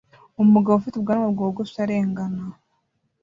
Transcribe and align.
Umugabo 0.43 0.75
ufite 0.77 0.95
ubwanwa 0.97 1.27
bwogosha 1.33 1.77
arengan 1.85 2.33